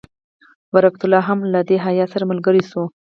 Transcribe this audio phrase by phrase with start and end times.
[0.73, 2.83] برکت الله هم له دې هیات سره ملګری شو.